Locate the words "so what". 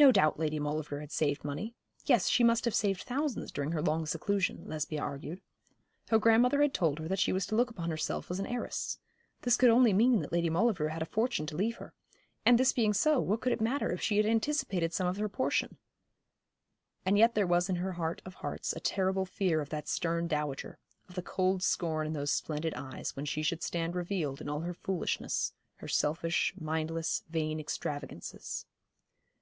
12.94-13.40